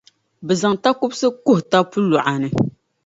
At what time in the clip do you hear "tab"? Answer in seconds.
1.71-1.85